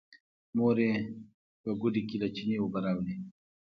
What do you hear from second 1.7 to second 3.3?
ګوډي کې له چينې اوبه راوړې.